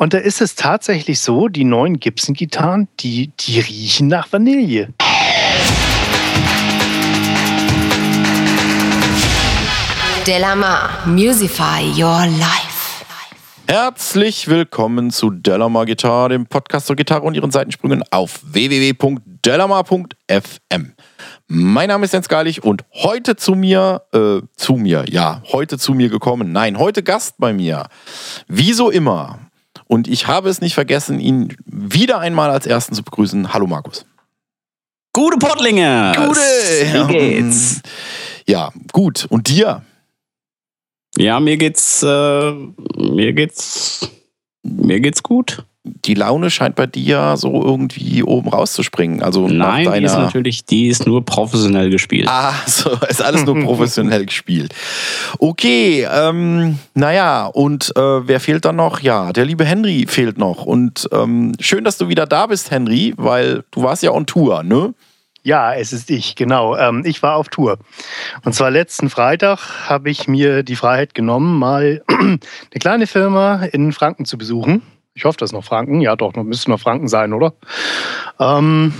[0.00, 4.88] Und da ist es tatsächlich so, die neuen Gibson-Gitarren, die, die riechen nach Vanille.
[10.26, 13.04] Delamar, Musify Your Life.
[13.66, 20.94] Herzlich willkommen zu Delamar Gitarre, dem Podcast zur Gitarre und ihren Seitensprüngen auf www.delamar.fm.
[21.46, 25.92] Mein Name ist Jens Geilig und heute zu mir, äh, zu mir, ja, heute zu
[25.92, 26.52] mir gekommen.
[26.52, 27.86] Nein, heute Gast bei mir.
[28.48, 29.49] Wie so immer.
[29.90, 33.52] Und ich habe es nicht vergessen, ihn wieder einmal als Ersten zu begrüßen.
[33.52, 34.06] Hallo Markus.
[35.12, 36.12] Gute Pottlinge!
[36.14, 36.38] Gute!
[36.38, 37.82] Wie geht's?
[38.46, 39.26] Ja, gut.
[39.30, 39.82] Und dir?
[41.18, 44.08] Ja, mir geht's, äh, mir geht's,
[44.62, 45.64] mir geht's gut.
[45.82, 49.22] Die Laune scheint bei dir so irgendwie oben rauszuspringen.
[49.22, 52.28] Also nach Nein, die deiner ist natürlich, die ist nur professionell gespielt.
[52.28, 54.74] Ah, so, ist alles nur professionell gespielt.
[55.38, 59.00] Okay, ähm, naja, und äh, wer fehlt dann noch?
[59.00, 60.66] Ja, der liebe Henry fehlt noch.
[60.66, 64.62] Und ähm, schön, dass du wieder da bist, Henry, weil du warst ja on Tour,
[64.62, 64.92] ne?
[65.42, 66.76] Ja, es ist ich, genau.
[66.76, 67.78] Ähm, ich war auf Tour.
[68.44, 72.38] Und zwar letzten Freitag habe ich mir die Freiheit genommen, mal eine
[72.78, 74.82] kleine Firma in Franken zu besuchen.
[75.14, 76.00] Ich hoffe, das ist noch Franken.
[76.00, 77.54] Ja, doch, müsste noch Franken sein, oder?
[78.38, 78.94] Ähm,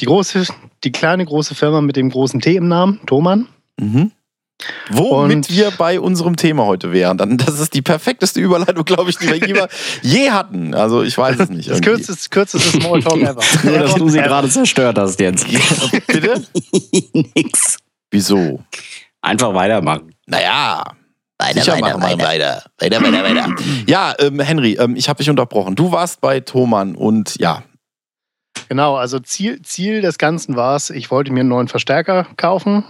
[0.00, 0.44] die große,
[0.84, 3.48] die kleine große Firma mit dem großen T im Namen, Thomann.
[3.80, 4.12] Mhm.
[4.90, 7.18] Womit Und- wir bei unserem Thema heute wären.
[7.18, 9.66] Dann, das ist die perfekteste Überleitung, glaube ich, die wir je,
[10.02, 10.74] je hatten.
[10.74, 11.68] Also ich weiß es nicht.
[11.68, 11.96] Das irgendwie.
[11.96, 13.40] kürzeste, kürzeste Smalltalk ever.
[13.64, 15.46] nur, dass du sie gerade zerstört hast jetzt.
[16.06, 16.44] Bitte?
[17.34, 17.78] Nix.
[18.10, 18.62] Wieso?
[19.20, 20.14] Einfach weitermachen.
[20.26, 20.84] Naja.
[21.52, 22.62] Sicher machen wir weiter.
[22.78, 23.54] Weiter, weiter, weiter.
[23.86, 25.74] Ja, ähm, Henry, ähm, ich habe dich unterbrochen.
[25.74, 27.62] Du warst bei Thomann und ja.
[28.68, 32.84] Genau, also Ziel, Ziel des Ganzen war es, ich wollte mir einen neuen Verstärker kaufen.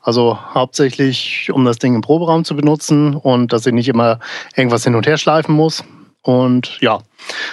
[0.00, 4.20] Also hauptsächlich, um das Ding im Proberaum zu benutzen und dass ich nicht immer
[4.54, 5.84] irgendwas hin und her schleifen muss.
[6.22, 7.00] Und ja,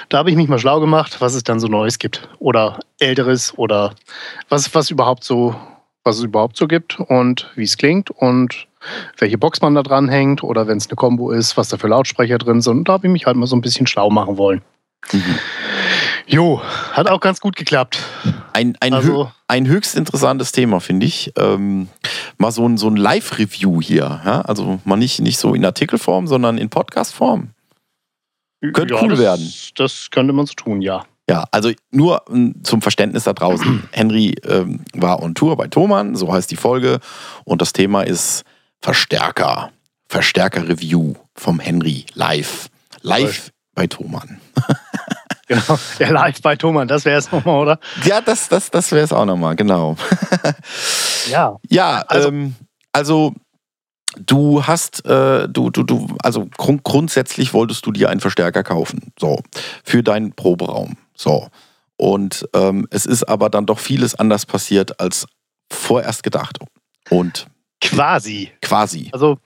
[0.10, 2.28] da habe ich mich mal schlau gemacht, was es dann so Neues gibt.
[2.40, 3.94] Oder Älteres oder
[4.50, 5.56] was, was überhaupt so,
[6.04, 8.68] was es überhaupt so gibt und wie es klingt und
[9.18, 11.88] welche Box man da dran hängt oder wenn es eine Combo ist, was da für
[11.88, 12.80] Lautsprecher drin sind.
[12.80, 14.62] Und da habe ich mich halt mal so ein bisschen schlau machen wollen.
[16.28, 16.62] Jo,
[16.92, 18.00] hat auch ganz gut geklappt.
[18.54, 21.32] Ein, ein, Also- hö ein höchst interessantes Thema, finde ich.
[21.38, 21.88] Ähm,
[22.38, 24.22] mal so ein, so ein Live-Review hier.
[24.26, 24.42] Ja?
[24.42, 27.50] Also mal nicht, nicht so in Artikelform, sondern in Podcast-Form.
[28.74, 29.54] Könnte cool das, werden.
[29.76, 31.06] Das könnte man so tun, ja.
[31.30, 33.88] Ja, also nur ähm, zum Verständnis da draußen.
[33.92, 37.00] Henry ähm, war on Tour bei Thomann, so heißt die Folge.
[37.46, 38.44] Und das Thema ist
[38.82, 39.72] Verstärker.
[40.10, 42.68] Verstärker-Review vom Henry live.
[43.02, 44.40] Live bei Thomann.
[45.48, 45.78] Genau.
[46.00, 47.80] Ja, live bei Thomann, das wäre es nochmal, oder?
[48.06, 49.98] Ja, das, das, das wäre es auch nochmal, genau.
[51.30, 51.58] Ja.
[51.70, 52.56] Ja, Also- ähm,
[52.94, 53.34] also
[54.26, 59.12] du hast, äh, du, du, du, also grund grundsätzlich wolltest du dir einen Verstärker kaufen,
[59.20, 59.42] so,
[59.84, 61.48] für deinen Proberaum, so.
[61.98, 65.26] Und ähm, es ist aber dann doch vieles anders passiert als
[65.72, 66.58] vorerst gedacht.
[67.10, 67.48] Und
[67.82, 68.52] Quasi.
[68.62, 69.10] quasi.
[69.12, 69.38] Also,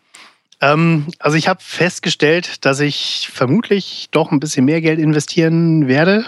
[0.61, 6.25] ähm, also ich habe festgestellt, dass ich vermutlich doch ein bisschen mehr Geld investieren werde.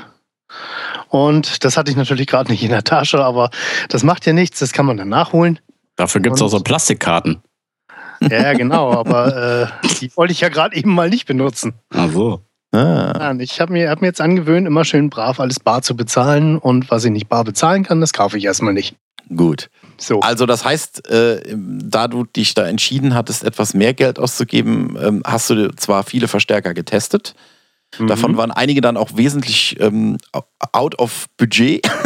[1.08, 3.50] Und das hatte ich natürlich gerade nicht in der Tasche, aber
[3.90, 5.60] das macht ja nichts, das kann man dann nachholen.
[5.96, 7.42] Dafür gibt's Und- auch so Plastikkarten.
[8.22, 11.74] Ja, genau, aber äh, die wollte ich ja gerade eben mal nicht benutzen.
[11.92, 12.42] Ach so.
[12.72, 16.58] Ah, ich habe mir, hab mir jetzt angewöhnt, immer schön brav alles bar zu bezahlen.
[16.58, 18.96] Und was ich nicht bar bezahlen kann, das kaufe ich erstmal nicht.
[19.36, 19.70] gut.
[19.98, 20.22] So.
[20.22, 25.24] Also das heißt, äh, da du dich da entschieden hattest, etwas mehr Geld auszugeben, ähm,
[25.26, 27.36] hast du zwar viele Verstärker getestet,
[28.08, 28.38] Davon Mhm.
[28.38, 30.18] waren einige dann auch wesentlich ähm,
[30.74, 31.88] out of Budget.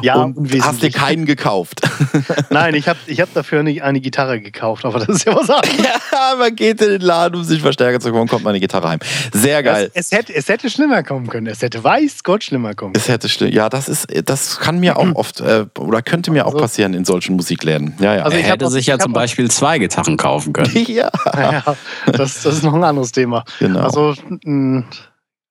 [0.00, 1.80] Ja, und hast dir keinen gekauft.
[2.50, 5.50] Nein, ich habe ich hab dafür eine, eine Gitarre gekauft, aber das ist ja was
[5.50, 5.76] anderes.
[6.12, 9.00] ja, man geht in den Laden, um sich Verstärker zu bekommen, kommt meine Gitarre heim.
[9.32, 9.90] Sehr geil.
[9.94, 11.48] Es, es, hätte, es hätte schlimmer kommen können.
[11.48, 13.02] Es hätte weiß Gott schlimmer kommen können.
[13.02, 13.52] Es hätte still.
[13.52, 16.94] Ja, das ist, das kann mir auch oft äh, oder könnte mir auch Also- passieren
[16.94, 17.94] in solchen Musikläden.
[17.98, 18.22] Ja, ja.
[18.22, 20.70] Also Er hätte auch- sich ja zum auch- Beispiel zwei Gitarren kaufen können.
[20.86, 21.76] ja, Ja,
[22.06, 23.44] das, das ist noch ein anderes Thema.
[23.58, 23.80] genau.
[23.80, 24.14] Also
[24.44, 24.84] mh,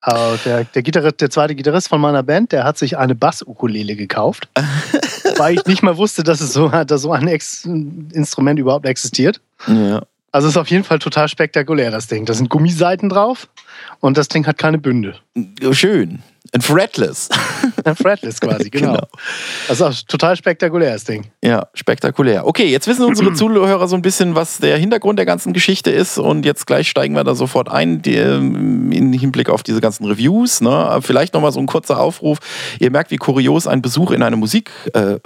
[0.08, 3.96] äh, der, der, Gitarrist, der zweite Gitarrist von meiner Band, der hat sich eine Bass-Ukulele
[3.96, 4.48] gekauft,
[5.38, 9.42] weil ich nicht mal wusste, dass es so, dass so ein Ex Instrument überhaupt existiert.
[9.68, 10.02] ja.
[10.34, 12.26] Also es ist auf jeden Fall total spektakulär, das Ding.
[12.26, 13.48] Da sind Gummiseiten drauf
[14.02, 15.16] und das Ding hat keine Bünde.
[15.72, 16.22] Schön.
[16.52, 17.30] Ein Fretless.
[17.96, 18.94] Fretless quasi, genau.
[18.94, 19.08] Genau.
[19.68, 21.26] Das ist auch total spektakulär, das Ding.
[21.44, 22.46] Ja, spektakulär.
[22.48, 26.18] Okay, jetzt wissen unsere Zuhörer so ein bisschen, was der Hintergrund der ganzen Geschichte ist
[26.18, 30.06] und jetzt gleich steigen wir da sofort ein die, ähm, in Hinblick auf diese ganzen
[30.06, 30.62] Reviews.
[30.62, 31.00] Ne?
[31.02, 32.40] Vielleicht nochmal so ein kurzer Aufruf.
[32.80, 35.22] Ihr merkt, wie kurios ein Besuch in einem Musikladen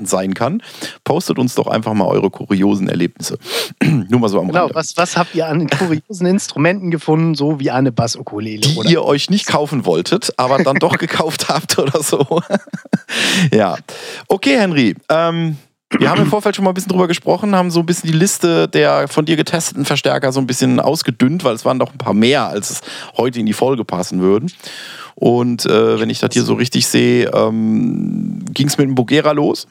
[0.06, 0.62] sein kann.
[1.04, 3.38] Postet uns doch einfach mal eure kuriosen Erlebnisse.
[3.82, 4.74] Nur mal so am Genau, Rande.
[4.74, 8.60] was, was habt ihr an kuriosen Instrumenten gefunden, so wie eine Bassukulele?
[8.60, 8.88] die oder?
[8.88, 12.42] ihr euch nicht kaufen wolltet, aber dann doch gekauft habt oder so.
[13.52, 13.76] ja.
[14.28, 14.94] Okay, Henry.
[15.08, 15.56] Ähm,
[15.90, 18.16] wir haben im Vorfeld schon mal ein bisschen drüber gesprochen, haben so ein bisschen die
[18.16, 21.98] Liste der von dir getesteten Verstärker so ein bisschen ausgedünnt, weil es waren doch ein
[21.98, 22.80] paar mehr, als es
[23.16, 24.52] heute in die Folge passen würden.
[25.14, 29.32] Und äh, wenn ich das hier so richtig sehe, ähm, ging es mit dem Bugera
[29.32, 29.66] los.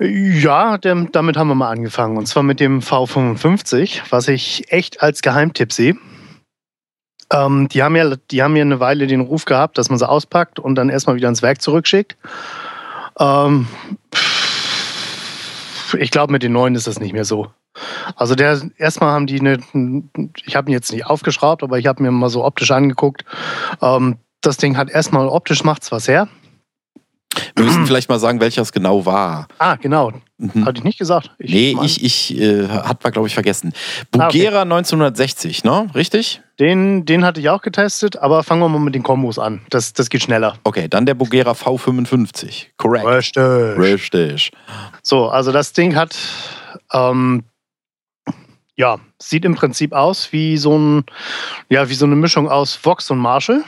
[0.00, 2.16] Ja, damit haben wir mal angefangen.
[2.16, 5.94] Und zwar mit dem V55, was ich echt als Geheimtipp sehe.
[7.32, 10.08] Ähm, die, haben ja, die haben ja eine Weile den Ruf gehabt, dass man sie
[10.08, 12.16] auspackt und dann erstmal wieder ins Werk zurückschickt.
[13.18, 13.66] Ähm,
[15.98, 17.48] ich glaube, mit den neuen ist das nicht mehr so.
[18.16, 19.58] Also der erstmal haben die eine,
[20.44, 23.24] ich habe ihn jetzt nicht aufgeschraubt, aber ich habe mir mal so optisch angeguckt.
[23.82, 26.28] Ähm, das Ding hat erstmal optisch macht's was her.
[27.56, 29.48] Wir müssen vielleicht mal sagen, welcher es genau war.
[29.58, 30.12] Ah, genau.
[30.36, 30.64] Mhm.
[30.64, 31.30] Hatte ich nicht gesagt.
[31.38, 33.72] Ich Nee, mein- ich, ich äh, hat man, glaube ich, vergessen.
[34.18, 34.38] Ah, okay.
[34.44, 35.86] Bugera 1960, ne?
[35.94, 36.40] Richtig?
[36.58, 39.60] Den, den hatte ich auch getestet, aber fangen wir mal mit den Kombos an.
[39.70, 40.56] Das, das geht schneller.
[40.64, 42.66] Okay, dann der Bugera V55.
[42.76, 43.06] Correct.
[43.06, 43.42] Richtig.
[43.78, 44.50] Richtig.
[45.02, 46.16] So, also das Ding hat,
[46.92, 47.44] ähm,
[48.76, 51.04] ja, sieht im Prinzip aus wie so ein,
[51.68, 53.62] ja, wie so eine Mischung aus Vox und Marshall.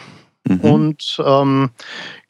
[0.49, 0.61] Mhm.
[0.61, 1.71] Und ähm,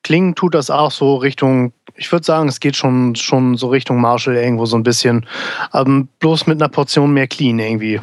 [0.06, 4.00] klingen tut das auch so Richtung, ich würde sagen, es geht schon, schon so Richtung
[4.00, 5.26] Marshall irgendwo so ein bisschen.
[5.74, 8.00] Ähm, bloß mit einer Portion mehr Clean irgendwie.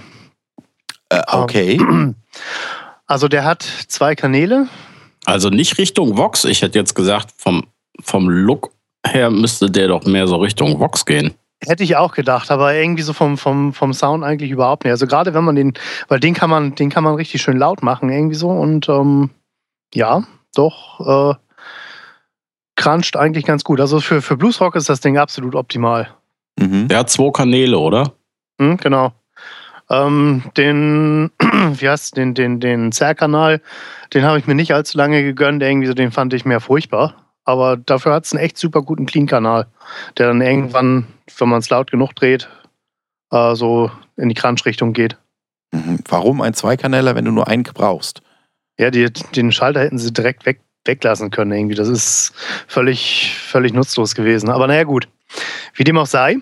[1.10, 1.80] äh, okay.
[3.06, 4.68] Also der hat zwei Kanäle.
[5.26, 6.46] Also nicht Richtung Vox.
[6.46, 7.68] Ich hätte jetzt gesagt, vom,
[8.02, 8.72] vom Look
[9.06, 11.34] her müsste der doch mehr so Richtung Vox gehen.
[11.60, 14.92] Hätte ich auch gedacht, aber irgendwie so vom, vom, vom Sound eigentlich überhaupt nicht.
[14.92, 15.74] Also gerade wenn man den,
[16.08, 18.50] weil den kann man, den kann man richtig schön laut machen, irgendwie so.
[18.50, 19.30] Und ähm,
[19.94, 20.24] ja,
[20.56, 21.36] doch, äh,
[22.84, 23.80] cruncht eigentlich ganz gut.
[23.80, 26.10] Also für, für Bluesrock ist das Ding absolut optimal.
[26.60, 26.90] Mhm.
[26.90, 28.12] Der hat zwei Kanäle, oder?
[28.60, 29.14] Hm, genau.
[29.90, 33.62] Ähm, den, wie heißt den, den, den Zerr-Kanal,
[34.14, 35.64] den habe ich mir nicht allzu lange gegönnt.
[35.64, 37.16] Irgendwie so, den fand ich mehr furchtbar.
[37.46, 39.68] Aber dafür hat es einen echt super guten Clean-Kanal,
[40.18, 41.08] der dann irgendwann,
[41.38, 42.50] wenn man es laut genug dreht,
[43.32, 45.18] äh, so in die Crunch-Richtung geht.
[45.72, 46.00] Mhm.
[46.10, 48.22] Warum ein Zweikaneller, wenn du nur einen brauchst?
[48.78, 51.76] Ja, die, den Schalter hätten sie direkt weg, weglassen können irgendwie.
[51.76, 52.34] Das ist
[52.68, 54.50] völlig, völlig nutzlos gewesen.
[54.50, 55.08] Aber naja, gut.
[55.74, 56.38] Wie dem auch sei.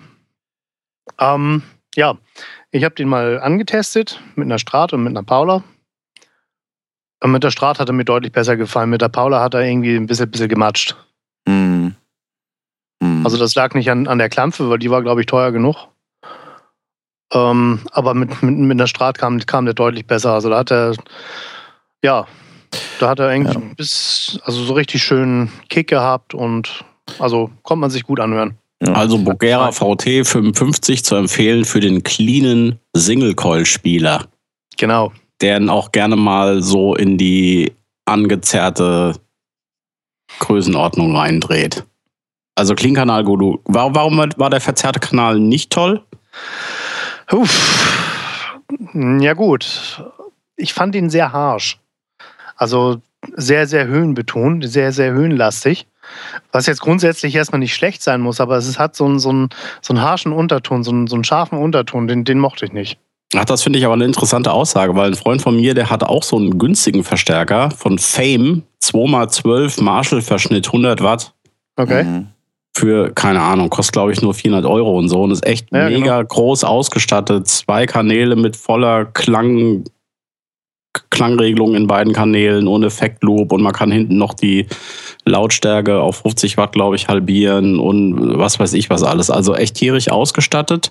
[1.18, 1.62] Ähm,
[1.94, 2.16] ja,
[2.70, 5.62] ich habe den mal angetestet mit einer Strat und mit einer Paula.
[7.20, 8.90] Und mit der Strat hat er mir deutlich besser gefallen.
[8.90, 10.96] Mit der Paula hat er irgendwie ein bisschen, bisschen gematscht.
[11.46, 11.94] Mhm.
[13.00, 13.24] Mhm.
[13.24, 15.88] Also das lag nicht an, an der Klampfe, weil die war, glaube ich, teuer genug.
[17.32, 20.32] Ähm, aber mit, mit, mit einer Strat kam, kam der deutlich besser.
[20.32, 20.94] Also da hat er,
[22.02, 22.26] ja,
[22.98, 23.62] da hat er eigentlich Ja.
[23.76, 26.84] bis, also so richtig schön Kick gehabt und
[27.18, 28.56] also konnte man sich gut anhören.
[28.94, 34.26] Also Bogera VT 55 zu empfehlen für den cleanen Single-Coil-Spieler,
[34.76, 35.12] Genau.
[35.40, 37.72] der ihn auch gerne mal so in die
[38.06, 39.14] angezerrte
[40.40, 41.84] Größenordnung reindreht.
[42.54, 43.58] Also Clean-Kanal, Gulu.
[43.64, 46.02] Warum, warum war der verzerrte Kanal nicht toll?
[47.30, 48.28] Uff.
[48.94, 50.02] Ja gut.
[50.56, 51.78] Ich fand ihn sehr harsch.
[52.56, 53.00] Also
[53.36, 55.86] sehr, sehr höhenbetont, sehr, sehr höhenlastig.
[56.50, 59.48] Was jetzt grundsätzlich erstmal nicht schlecht sein muss, aber es hat so einen, so einen,
[59.80, 62.98] so einen harschen Unterton, so einen, so einen scharfen Unterton, den, den mochte ich nicht.
[63.34, 66.08] Ach, das finde ich aber eine interessante Aussage, weil ein Freund von mir, der hatte
[66.08, 71.32] auch so einen günstigen Verstärker von Fame, 2x12 Marshall-Verschnitt, 100 Watt.
[71.76, 72.04] Okay.
[72.04, 72.28] Mhm.
[72.74, 75.88] für, keine Ahnung, kostet glaube ich nur 400 Euro und so und ist echt Ja,
[75.88, 77.48] mega groß ausgestattet.
[77.48, 79.84] Zwei Kanäle mit voller Klang,
[81.12, 84.66] Klangregelung in beiden Kanälen und Effektloop und man kann hinten noch die
[85.24, 89.30] Lautstärke auf 50 Watt, glaube ich, halbieren und was weiß ich was alles.
[89.30, 90.90] Also echt tierisch ausgestattet.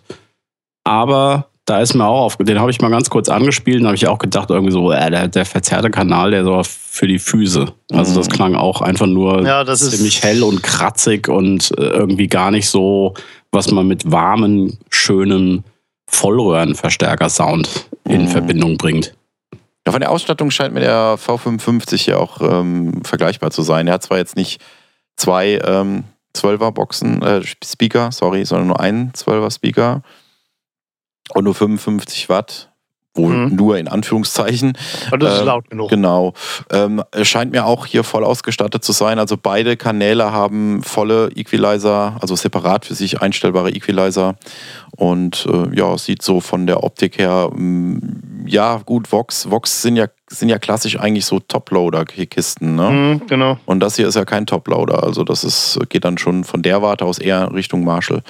[0.86, 3.96] Aber da ist mir auch auf, den habe ich mal ganz kurz angespielt und habe
[3.96, 7.68] ich auch gedacht, irgendwie so, äh, der, der verzerrte Kanal, der so für die Füße.
[7.94, 8.32] Also das Mhm.
[8.32, 13.14] klang auch einfach nur Ja, ziemlich hell und kratzig und äh, irgendwie gar nicht so,
[13.52, 15.64] was man mit warmen, schönen
[16.10, 17.70] Vollröhrenverstärker-Sound
[18.10, 18.28] in Mhm.
[18.28, 19.14] Verbindung bringt.
[19.86, 23.88] Ja, von der Ausstattung scheint mir der V55 ja auch ähm, vergleichbar zu sein.
[23.88, 24.62] Er hat zwar jetzt nicht
[25.16, 26.04] zwei ähm,
[26.36, 30.04] 12er Boxen, äh, Speaker, sorry, sondern nur einen 12er Speaker
[31.34, 32.71] und nur 55 Watt
[33.14, 33.56] wohl Mhm.
[33.56, 34.78] nur in Anführungszeichen.
[35.08, 35.90] Aber das ist Ähm, laut genug.
[35.90, 36.34] Genau.
[36.72, 39.20] Ähm, es scheint mir auch hier voll ausgestattet zu sein.
[39.20, 44.36] Also beide Kanäle haben volle Equalizer, also separat für sich einstellbare Equalizer.
[44.96, 49.96] Und äh, ja, sieht so von der Optik her, mm, ja gut, Vox, Vox sind
[49.98, 50.08] ja,
[50.40, 52.76] sind ja klassisch eigentlich so Toploader-Kisten.
[52.76, 52.90] Ne?
[52.90, 53.58] Mhm, genau.
[53.66, 56.82] Und das hier ist ja kein Toploader, also das ist, geht dann schon von der
[56.82, 58.24] Warte aus eher Richtung Marshall.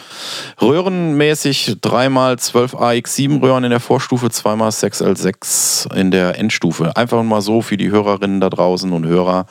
[0.62, 6.96] Röhrenmäßig 3x12 AX7 Röhren in der Vorstufe, 2x6L6 in der Endstufe.
[6.96, 9.46] Einfach mal so für die Hörerinnen da draußen und Hörer,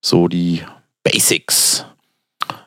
[0.00, 0.62] so die
[1.04, 1.84] Basics.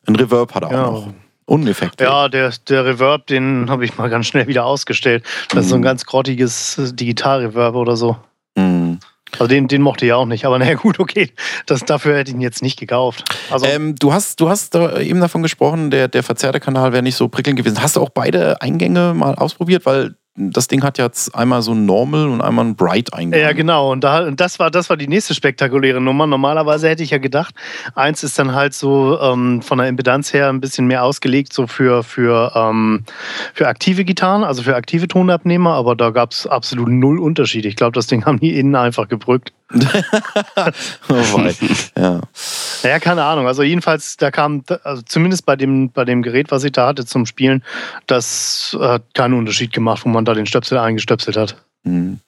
[0.07, 0.85] Ein Reverb hat er Ja.
[0.85, 1.13] auch noch.
[1.47, 2.01] Und ein Effekt.
[2.01, 5.23] Ja, der, der Reverb, den habe ich mal ganz schnell wieder ausgestellt.
[5.49, 5.85] Das ist so ein Mhm.
[5.85, 8.17] ganz grottiges Digital-Reverb oder so.
[8.55, 8.99] Mhm.
[9.33, 10.45] Also den, den mochte ich auch nicht.
[10.45, 11.31] Aber naja, gut, okay.
[11.65, 13.23] Das, dafür hätte ich ihn jetzt nicht gekauft.
[13.49, 17.15] Also, Ähm, du hast, du hast eben davon gesprochen, der, der verzerrte Kanal wäre nicht
[17.15, 17.81] so prickelnd gewesen.
[17.81, 19.85] Hast du auch beide Eingänge mal ausprobiert?
[19.85, 23.39] Weil das Ding hat jetzt einmal so ein Normal und einmal ein Bright-Eingang.
[23.39, 23.91] ja, genau.
[23.93, 26.27] Und, da, und das, war, das war die nächste spektakuläre Nummer.
[26.27, 27.55] Normalerweise hätte ich ja gedacht,
[27.95, 31.67] eins ist dann halt so ähm, von der Impedanz her ein bisschen mehr ausgelegt, so
[31.67, 33.05] für, für, ähm,
[33.53, 35.71] für aktive Gitarren, also für aktive Tonabnehmer.
[35.71, 37.65] Aber da gab es absolut null Unterschied.
[37.65, 39.53] Ich glaube, das Ding haben die innen einfach gebrückt.
[41.09, 41.39] oh,
[41.97, 42.21] ja.
[42.83, 43.47] Naja, keine Ahnung.
[43.47, 47.05] Also jedenfalls, da kam, also zumindest bei dem, bei dem Gerät, was ich da hatte
[47.05, 47.63] zum Spielen,
[48.05, 51.55] das hat keinen Unterschied gemacht, wo man da den Stöpsel eingestöpselt hat.
[51.85, 52.19] Mhm.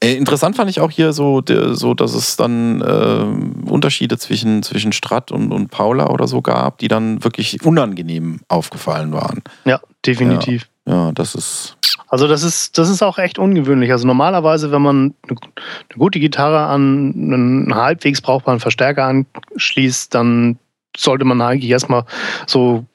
[0.00, 4.92] Äh, interessant fand ich auch hier so, so dass es dann äh, Unterschiede zwischen, zwischen
[4.92, 9.42] Strat und, und Paula oder so gab, die dann wirklich unangenehm aufgefallen waren.
[9.64, 10.68] Ja, definitiv.
[10.86, 11.76] Ja, das ist.
[12.14, 13.90] Also das ist, das ist auch echt ungewöhnlich.
[13.90, 20.60] Also normalerweise, wenn man eine, eine gute Gitarre an einen halbwegs brauchbaren Verstärker anschließt, dann
[20.96, 22.04] sollte man eigentlich erstmal
[22.46, 22.86] so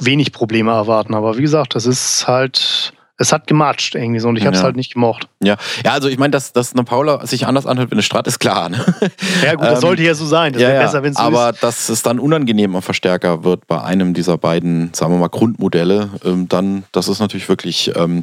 [0.00, 1.14] wenig Probleme erwarten.
[1.14, 4.60] Aber wie gesagt, das ist halt, es hat gematscht irgendwie so und ich habe es
[4.60, 4.64] Ja.
[4.66, 5.28] halt nicht gemocht.
[5.42, 8.26] Ja, ja also ich meine, dass, dass eine Paula sich anders anhört wie eine Strat,
[8.28, 8.68] ist klar.
[8.68, 8.78] Ne?
[9.44, 10.52] Ja gut, das Ähm, sollte ja so sein.
[10.52, 11.00] Das ja, wäre ja.
[11.00, 11.62] besser, so aber ist.
[11.62, 16.10] dass es dann unangenehm am Verstärker wird bei einem dieser beiden, sagen wir mal, Grundmodelle,
[16.24, 18.22] ähm, dann, das ist natürlich wirklich ähm,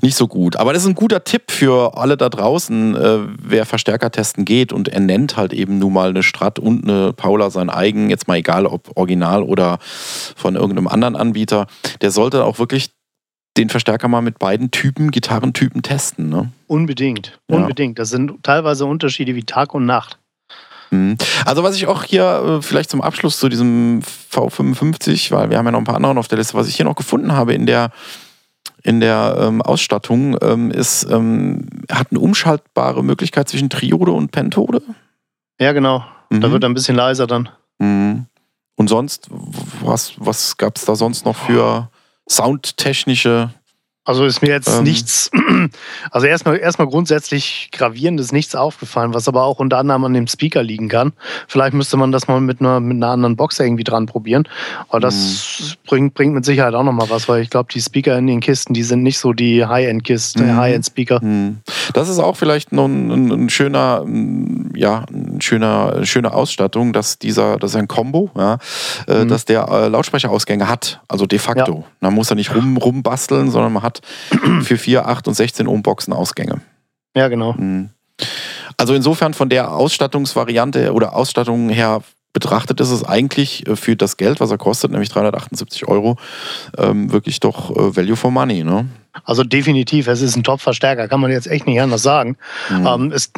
[0.00, 0.56] nicht so gut.
[0.56, 4.72] Aber das ist ein guter Tipp für alle da draußen, äh, wer Verstärker testen geht
[4.72, 8.28] und er nennt halt eben nun mal eine Strat und eine Paula sein eigen, jetzt
[8.28, 9.78] mal egal ob original oder
[10.36, 11.66] von irgendeinem anderen Anbieter,
[12.00, 12.90] der sollte auch wirklich
[13.56, 16.28] den Verstärker mal mit beiden Typen, Gitarrentypen testen.
[16.30, 16.50] Ne?
[16.66, 17.56] Unbedingt, Ja.
[17.58, 17.98] unbedingt.
[17.98, 20.18] Das sind teilweise Unterschiede wie Tag und Nacht.
[20.90, 21.16] Mhm.
[21.44, 22.24] Also was ich auch hier
[22.58, 24.00] äh, vielleicht zum Abschluss zu diesem
[24.32, 26.84] V55, weil wir haben ja noch ein paar andere auf der Liste, was ich hier
[26.84, 27.90] noch gefunden habe in der
[28.84, 34.82] in der ähm, Ausstattung ähm, ist, ähm, hat eine umschaltbare Möglichkeit zwischen Triode und Pentode.
[35.60, 36.04] Ja, genau.
[36.30, 36.52] Da Mhm.
[36.52, 37.48] wird er ein bisschen leiser dann.
[37.78, 38.26] Mhm.
[38.74, 39.28] Und sonst,
[39.82, 41.90] was, was gab es da sonst noch für
[42.28, 43.50] soundtechnische
[44.04, 44.82] Also ist mir jetzt Ähm.
[44.82, 45.30] nichts,
[46.10, 50.62] also erstmal erstmal grundsätzlich gravierendes nichts aufgefallen, was aber auch unter anderem an dem Speaker
[50.64, 51.12] liegen kann.
[51.46, 54.48] Vielleicht müsste man das mal mit einer, mit einer anderen Box irgendwie dran probieren.
[54.88, 58.26] Aber das bringt, bringt mit Sicherheit auch nochmal was, weil ich glaube, die Speaker in
[58.26, 60.56] den Kisten, die sind nicht so die High-End-Kisten, Mhm.
[60.56, 61.20] High-End-Speaker.
[61.20, 61.58] Hm.
[61.94, 64.04] Das ist auch vielleicht noch ein, ein, ein schöner,
[64.74, 68.58] ja, ein schöner, eine schöne Ausstattung, dass dieser, das ist ein Combo, ja,
[69.06, 69.28] äh, Mhm.
[69.28, 71.84] dass der äh, Lautsprecherausgänge hat, also de facto.
[72.00, 73.91] Man muss da nicht rum, rumbasteln, sondern man hat
[74.62, 76.60] für 4, 8 und 16 Ohm Boxen Ausgänge.
[77.14, 77.52] Ja, genau.
[77.52, 77.90] Mhm.
[78.76, 84.16] Also insofern von der Ausstattungsvariante oder Ausstattung her betrachtet ist es eigentlich äh, für das
[84.16, 86.16] Geld, was er kostet, nämlich 378 Euro,
[86.78, 88.64] ähm, wirklich doch äh, Value for Money.
[88.64, 88.86] Ne?
[89.24, 92.36] Also definitiv, es ist ein Top-Verstärker, kann man jetzt echt nicht anders sagen.
[92.70, 92.86] Mhm.
[92.86, 93.30] Ähm, es,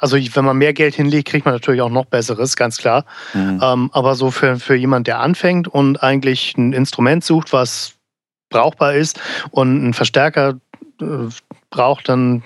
[0.00, 3.06] also wenn man mehr Geld hinlegt, kriegt man natürlich auch noch Besseres, ganz klar.
[3.32, 3.60] Mhm.
[3.62, 7.94] Ähm, aber so für, für jemand, der anfängt und eigentlich ein Instrument sucht, was
[8.54, 9.20] brauchbar ist
[9.50, 10.54] und einen Verstärker
[11.00, 11.04] äh,
[11.70, 12.42] braucht, dann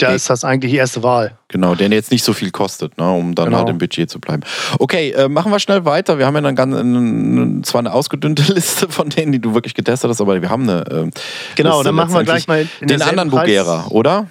[0.00, 1.36] da ist das eigentlich die erste Wahl.
[1.48, 3.58] Genau, der jetzt nicht so viel kostet, ne, um dann Genau.
[3.58, 4.44] halt im Budget zu bleiben.
[4.78, 6.18] Okay, äh, machen wir schnell weiter.
[6.18, 9.74] Wir haben ja dann ganz, eine, zwar eine ausgedünnte Liste von denen, die du wirklich
[9.74, 10.82] getestet hast, aber wir haben eine.
[10.82, 11.10] Äh,
[11.56, 14.26] Genau, Liste dann machen wir gleich mal den anderen Preis- Bugera, oder?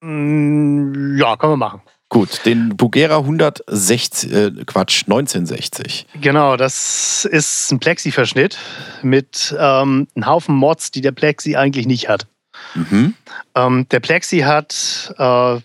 [0.00, 1.82] Mm, Ja, können wir machen.
[2.10, 6.06] Gut, den Bugera 160, äh, Quatsch, 1960.
[6.20, 8.58] Genau, das ist ein Plexi-Verschnitt
[9.02, 12.26] mit ähm, einem Haufen Mods, die der Plexi eigentlich nicht hat.
[12.74, 13.14] Mhm.
[13.54, 15.60] Ähm, der Plexi hat äh,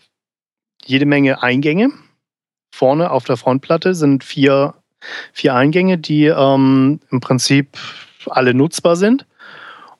[0.85, 1.89] jede Menge Eingänge.
[2.71, 4.75] Vorne auf der Frontplatte sind vier,
[5.33, 7.75] vier Eingänge, die ähm, im Prinzip
[8.27, 9.25] alle nutzbar sind.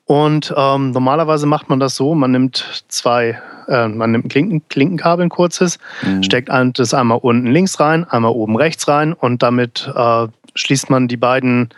[0.04, 4.62] Und ähm, normalerweise macht man das so, man nimmt zwei, äh, man nimmt ein Klinken,
[4.68, 6.22] Klinkenkabel, ein kurzes, Mhm.
[6.22, 11.08] steckt das einmal unten links rein, einmal oben rechts rein und damit äh, schließt man
[11.08, 11.68] die beiden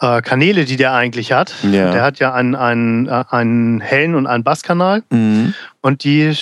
[0.00, 1.52] äh, Kanäle, die der eigentlich hat.
[1.64, 1.90] Ja.
[1.90, 5.54] Der hat ja einen, einen, äh, einen hellen und einen Basskanal Mhm.
[5.80, 6.36] und die,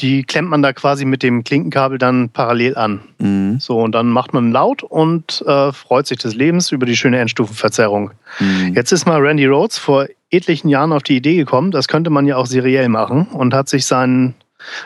[0.00, 3.00] die klemmt man da quasi mit dem Klinkenkabel dann parallel an.
[3.18, 3.60] Mhm.
[3.60, 7.18] So, und dann macht man laut und äh, freut sich des Lebens über die schöne
[7.18, 8.12] Endstufenverzerrung.
[8.38, 8.74] Mhm.
[8.74, 12.26] Jetzt ist mal Randy Rhodes vor etlichen Jahren auf die Idee gekommen, das könnte man
[12.26, 14.34] ja auch seriell machen und hat sich seinen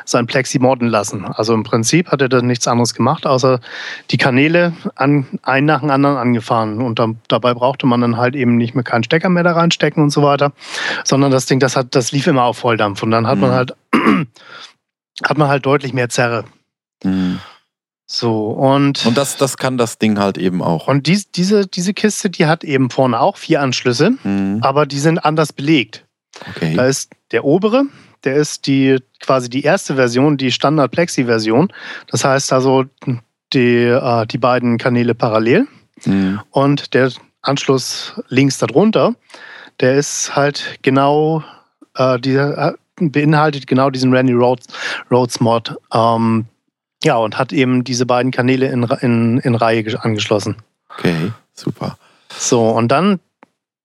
[0.04, 1.25] sein Plexi modden lassen.
[1.25, 3.61] Also im Prinzip hat er da nichts anderes gemacht, außer
[4.11, 6.80] die Kanäle an, einen nach dem anderen angefahren.
[6.80, 10.02] Und da, dabei brauchte man dann halt eben nicht mehr keinen Stecker mehr da reinstecken
[10.02, 10.52] und so weiter,
[11.02, 13.02] sondern das Ding, das, hat, das lief immer auf Volldampf.
[13.02, 13.54] Und dann hat man Mhm.
[13.54, 13.76] halt
[15.23, 16.44] hat man halt deutlich mehr Zerre.
[17.02, 17.40] Mhm.
[18.06, 20.88] So, und, Und das, das kann das Ding halt eben auch.
[20.88, 24.59] und dies, diese, diese Kiste, die hat eben vorne auch vier Anschlüsse, Mhm.
[24.62, 26.04] aber die sind anders belegt.
[26.40, 26.88] Da Okay.
[26.88, 27.85] ist der obere,
[28.25, 31.73] der ist die quasi die erste Version, die Standard Plexi-Version.
[32.09, 32.85] Das heißt also
[33.52, 35.66] die, äh, die beiden Kanäle parallel.
[36.04, 36.40] Mhm.
[36.50, 37.11] Und der
[37.42, 39.14] Anschluss links darunter,
[39.80, 41.42] der ist halt genau,
[41.97, 44.66] äh, dieser, äh, beinhaltet genau diesen Randy Rhodes,
[45.10, 45.76] Rhodes Mod.
[45.92, 46.46] Ähm,
[47.02, 50.56] ja, und hat eben diese beiden Kanäle in, in, in Reihe gesch- angeschlossen.
[50.90, 51.98] Okay, super.
[52.28, 53.20] So, und dann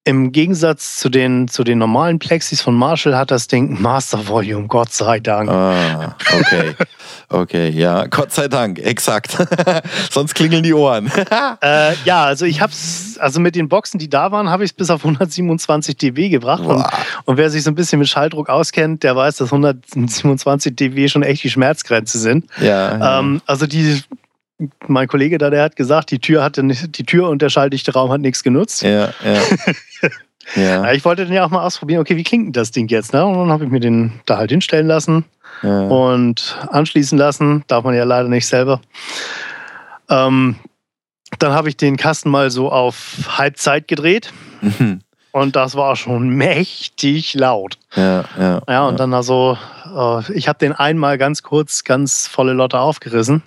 [0.06, 4.68] im Gegensatz zu den, zu den normalen Plexis von Marshall hat das Ding Master Volume,
[4.68, 5.50] Gott sei Dank.
[5.50, 6.74] Ah, okay.
[7.28, 9.38] Okay, ja, Gott sei Dank, exakt.
[10.12, 11.12] Sonst klingeln die Ohren.
[11.62, 14.74] Äh, ja, also ich hab's, also mit den Boxen, die da waren, habe ich es
[14.74, 16.64] bis auf 127 dB gebracht.
[16.64, 16.86] Und,
[17.26, 21.24] und wer sich so ein bisschen mit Schalldruck auskennt, der weiß, dass 127 dB schon
[21.24, 22.46] echt die Schmerzgrenze sind.
[22.62, 24.02] ja, Ähm, also die,
[24.88, 27.94] mein Kollege da, der hat gesagt, die Tür hatte nicht, die Tür und der schalldichte
[27.94, 28.82] Raum hat nichts genutzt.
[28.82, 29.42] ja, ja.
[30.56, 32.88] Ja, Ja, ich wollte den ja auch mal ausprobieren, okay, wie klingt denn das Ding
[32.88, 33.14] jetzt?
[33.14, 33.24] Ne?
[33.24, 35.24] Und dann habe ich mir den da halt hinstellen lassen
[35.62, 35.82] ja.
[35.82, 37.64] und anschließen lassen.
[37.68, 38.82] Darf man ja leider nicht selber.
[40.10, 40.56] Ähm,
[41.38, 45.02] dann habe ich den Kasten mal so auf Halbzeit gedreht Mhm.
[45.32, 47.78] und das war schon mächtig laut.
[47.96, 48.62] ja, ja.
[48.68, 49.56] Ja, und dann also,
[49.96, 53.44] äh, ich habe den einmal ganz kurz, ganz volle Lotte aufgerissen.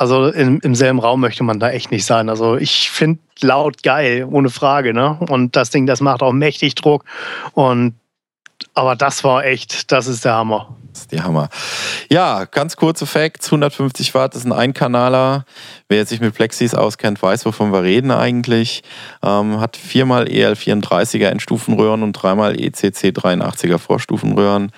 [0.00, 2.30] Also im, im selben Raum möchte man da echt nicht sein.
[2.30, 4.94] Also ich finde laut geil, ohne Frage.
[4.94, 5.18] Ne?
[5.28, 7.04] Und das Ding, das macht auch mächtig Druck.
[7.52, 7.96] Und
[8.72, 10.74] aber das war echt, das ist der Hammer.
[10.90, 11.50] Das ist die Hammer.
[12.10, 13.48] Ja, ganz kurze Facts.
[13.48, 15.44] 150 Watt ist ein Einkanaler.
[15.90, 18.82] Wer sich mit Plexis auskennt, weiß, wovon wir reden eigentlich.
[19.22, 24.72] Ähm, hat viermal EL34er Endstufenröhren und dreimal E ECC 83er Vorstufenröhren.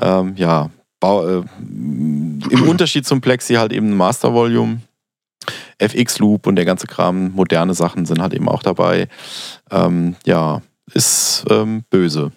[0.00, 0.70] Ähm, ja,
[1.04, 4.80] äh, im Unterschied zum Plexi halt eben ein Master Volume.
[5.78, 9.08] FX Loop und der ganze Kram, moderne Sachen sind halt eben auch dabei.
[9.70, 10.62] Ähm, ja,
[10.92, 12.32] ist ähm, böse.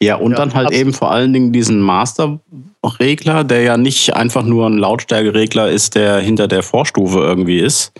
[0.00, 4.44] Ja, und Ja, dann halt eben vor allen Dingen diesen Master-Regler, der ja nicht einfach
[4.44, 7.92] nur ein Lautstärkeregler ist, der hinter der Vorstufe irgendwie ist,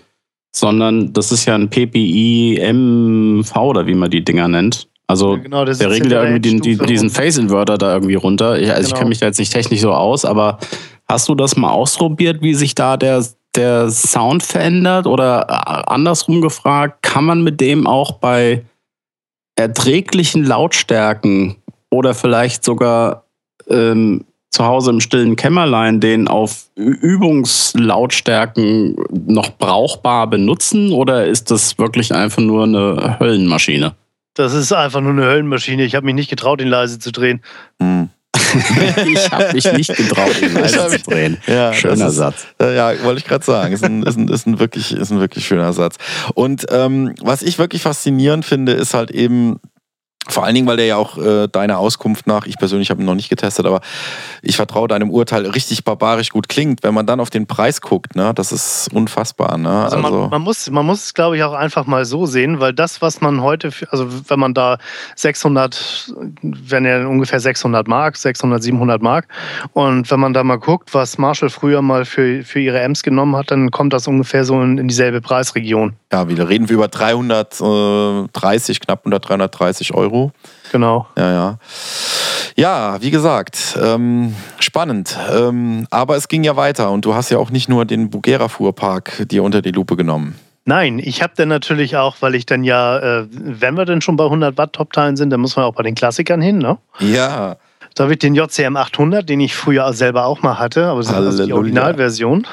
[0.54, 4.88] sondern das ist ja ein PPI MV oder wie man die Dinger nennt.
[5.10, 8.60] Also genau, das der regelt ja irgendwie den, die, diesen Phase-Inverter da irgendwie runter.
[8.60, 8.98] Ich, also ich Genau.
[8.98, 10.58] kenne mich da jetzt nicht technisch so aus, aber
[11.08, 13.24] hast du das mal ausprobiert, wie sich da der,
[13.56, 15.06] der Sound verändert?
[15.06, 18.64] Oder äh, andersrum gefragt, kann man mit dem auch bei
[19.56, 21.56] erträglichen Lautstärken
[21.90, 23.24] oder vielleicht sogar
[23.70, 28.94] ähm, zu Hause im stillen Kämmerlein den auf Übungslautstärken
[29.26, 30.92] noch brauchbar benutzen?
[30.92, 33.94] Oder ist das wirklich einfach nur eine Höllenmaschine?
[34.38, 35.82] Das ist einfach nur eine Höllenmaschine.
[35.84, 37.42] Ich habe mich nicht getraut, ihn leise zu drehen.
[37.82, 38.08] Hm.
[39.06, 41.38] ich habe mich nicht getraut, ihn leise zu drehen.
[41.48, 42.46] Ja, Schöner ist- Satz.
[42.62, 43.74] Äh, Ja, wollte ich gerade sagen.
[43.74, 45.96] Ist ein, ist, ein, ist, ein wirklich, ist ein wirklich schöner Satz.
[46.34, 49.58] Und ähm, was ich wirklich faszinierend finde, ist halt eben,
[50.28, 53.06] vor allen Dingen, weil der ja auch äh, deiner Auskunft nach, ich persönlich habe ihn
[53.06, 53.80] noch nicht getestet, aber
[54.42, 56.82] ich vertraue deinem Urteil, richtig barbarisch gut klingt.
[56.82, 59.56] Wenn man dann auf den Preis guckt, ne, das ist unfassbar.
[59.58, 59.70] Ne?
[59.70, 62.72] Also, man, man muss, man muss es, glaube ich, auch einfach mal so sehen, weil
[62.72, 64.78] das, was man heute, also wenn man da
[65.16, 66.12] 600,
[66.42, 69.28] wenn er ungefähr 600 Mark, 600, 700 Mark,
[69.72, 73.36] und wenn man da mal guckt, was Marshall früher mal für, für ihre Amps genommen
[73.36, 75.94] hat, dann kommt das ungefähr so in, in dieselbe Preisregion.
[76.12, 80.17] ja, wieder reden wir über 330, knapp unter 330 Euro.
[80.72, 81.06] Genau.
[81.16, 81.58] Ja, ja.
[82.56, 85.16] Ja, wie gesagt, ähm, spannend.
[85.32, 89.28] Ähm, aber es ging ja weiter und du hast ja auch nicht nur den Bugera-Fuhrpark
[89.28, 90.34] dir unter die Lupe genommen.
[90.64, 94.16] Nein, ich habe dann natürlich auch, weil ich dann ja, äh, wenn wir denn schon
[94.16, 96.76] bei 100 Watt Top-Teilen sind, dann muss man auch bei den Klassikern hin, ne?
[96.98, 97.56] Ja,
[97.94, 101.08] Da habe ich den JCM 800, den ich früher selber auch mal hatte, aber das
[101.08, 101.56] ist also die Halleluja.
[101.56, 102.46] Originalversion.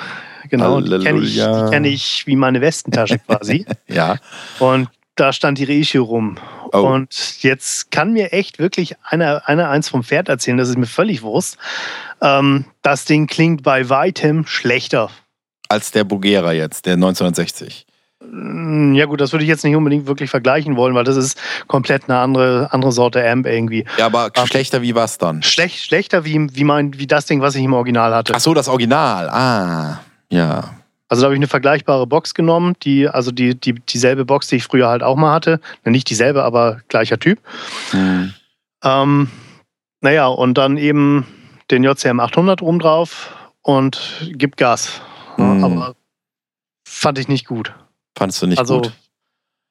[0.50, 1.70] Genau, die kenne ich, Halleluja.
[1.72, 3.66] kenn ich wie meine Westentasche quasi.
[3.88, 4.16] ja.
[4.60, 6.38] Und da stand die Reissue rum.
[6.72, 6.80] Oh.
[6.80, 10.86] Und jetzt kann mir echt wirklich einer, einer eins vom Pferd erzählen, das ist mir
[10.86, 11.58] völlig Wurst.
[12.22, 15.10] Ähm, das Ding klingt bei weitem schlechter.
[15.70, 17.86] Als der Bugera jetzt, der 1960.
[18.22, 21.40] mm, ja gut, das würde ich jetzt nicht unbedingt wirklich vergleichen wollen, weil das ist
[21.68, 23.86] komplett eine andere, andere Sorte Amp irgendwie.
[23.98, 25.44] Ja, aber schlechter wie was dann?
[25.44, 28.34] Schlecht, schlechter wie, wie, mein, wie das Ding, was ich im Original hatte.
[28.36, 29.30] Ach so, das Original.
[29.30, 30.76] Ah, ja.
[31.08, 34.56] Also da habe ich eine vergleichbare Box genommen, die, also die, die, dieselbe Box, die
[34.56, 35.60] ich früher halt auch mal hatte.
[35.84, 37.40] Nicht dieselbe, aber gleicher Typ.
[37.92, 38.34] Hm.
[38.84, 39.30] Ähm,
[40.02, 41.28] naja, und dann eben
[41.72, 45.02] den JCM 800 oben drauf und gibt Gas.
[45.36, 45.64] Hm.
[45.64, 45.96] Aber
[46.88, 47.74] fand ich nicht gut.
[48.18, 48.94] Fandest du nicht also, gut?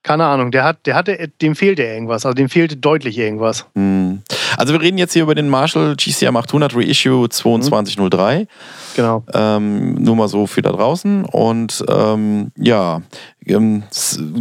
[0.05, 2.25] Keine Ahnung, der hat, der hatte, dem fehlte irgendwas.
[2.25, 3.67] Also dem fehlte deutlich irgendwas.
[3.75, 4.23] Hm.
[4.57, 8.47] Also wir reden jetzt hier über den Marshall GCM 800 Reissue 2203.
[8.95, 9.25] Genau.
[9.33, 11.25] Ähm, nur mal so für da draußen.
[11.25, 13.01] Und ähm, ja,
[13.47, 13.83] ähm,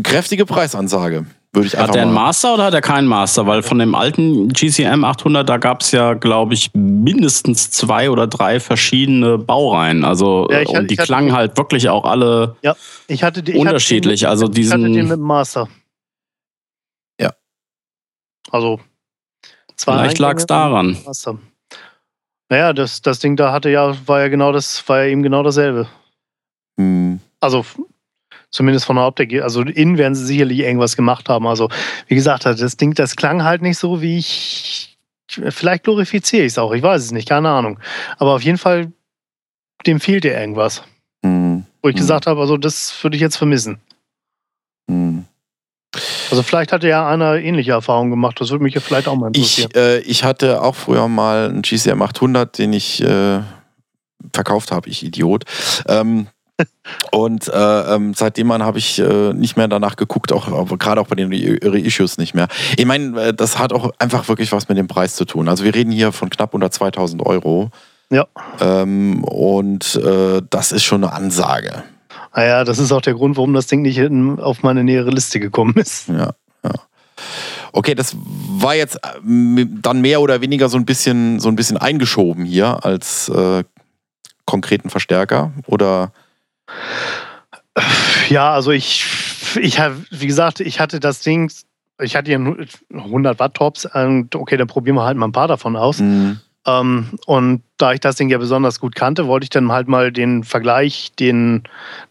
[0.03, 2.13] kräftige Preisansage, würde ich einfach Hat der einen.
[2.13, 3.45] Master oder hat er keinen Master?
[3.45, 8.25] Weil von dem alten GCM 800, da gab es ja, glaube ich, mindestens zwei oder
[8.27, 10.03] drei verschiedene Baureihen.
[10.03, 12.55] Also Ja, ich und hatte- die ich hatte- klangen halt wirklich auch alle
[13.07, 14.23] Ich hatte, den- ich unterschiedlich.
[14.23, 15.67] Hatte also den, ich hatte den diesen, mit dem Master.
[17.21, 17.33] Ja.
[18.51, 18.79] Also
[19.75, 20.87] zwei vielleicht lag es daran.
[20.95, 21.37] und Master.
[22.49, 25.43] Naja, das, das Ding da hatte ja, war ja genau das, war ja eben genau
[25.43, 25.87] dasselbe.
[26.79, 27.19] Hm.
[27.39, 27.65] Also
[28.53, 29.41] zumindest von der Optik.
[29.41, 31.45] Also innen werden sie sicherlich irgendwas gemacht haben.
[31.47, 31.67] Also
[32.07, 34.97] wie gesagt, das Ding, das klang halt nicht so, wie ich.
[35.27, 37.79] Vielleicht glorifiziere ich es auch, ich weiß es nicht, keine Ahnung.
[38.17, 38.91] Aber auf jeden Fall,
[39.87, 40.83] dem fehlte irgendwas.
[41.25, 41.65] Hm.
[41.81, 42.01] Wo ich Hm.
[42.01, 43.79] gesagt habe, also das würde ich jetzt vermissen.
[44.87, 45.25] Hm.
[46.29, 49.27] Also vielleicht hatte ja einer ähnliche Erfahrungen gemacht, das würde mich ja vielleicht auch mal
[49.27, 49.71] interessieren.
[49.73, 53.39] Ich, äh, ich hatte auch früher mal einen GCM 800, den ich äh,
[54.33, 55.45] verkauft habe, ich Idiot.
[55.87, 56.27] Ähm,
[57.11, 61.01] und äh, ähm, seitdem an habe ich äh, nicht mehr danach geguckt, auch, auch gerade
[61.01, 62.47] auch bei den Re Reissues nicht mehr.
[62.77, 65.47] Ich meine, äh, das hat auch einfach wirklich was mit dem Preis zu tun.
[65.47, 67.71] Also wir reden hier von knapp unter 2000 Euro.
[68.09, 68.27] Ja.
[68.59, 71.83] Ähm, und äh, das ist schon eine Ansage.
[72.35, 74.01] Naja, das ist auch der Grund, warum das Ding nicht
[74.39, 76.09] auf meine nähere Liste gekommen ist.
[76.09, 76.31] Ja,
[76.63, 76.73] ja.
[77.71, 81.77] Okay, das war jetzt äh, dann mehr oder weniger so ein bisschen, so ein bisschen
[81.77, 83.63] eingeschoben hier als äh,
[84.45, 86.11] konkreten Verstärker oder
[88.29, 89.05] Ja, also ich,
[89.59, 91.51] ich habe, wie gesagt, ich hatte das Ding,
[92.01, 92.57] ich hatte ja nur
[92.93, 95.99] 100 Watt Tops und okay, dann probieren wir halt mal ein paar davon aus.
[95.99, 99.87] Hm, Ähm, und da ich das Ding ja besonders gut kannte, wollte ich dann halt
[99.89, 101.63] mal den Vergleich, den,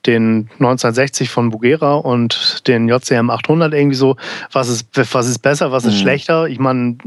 [0.05, 4.17] den 1960 von Bugera und den JCM 800 irgendwie so,
[4.53, 5.99] was ist, was ist besser, was ist Mhm.
[6.01, 6.49] schlechter?
[6.49, 6.99] Ich meine,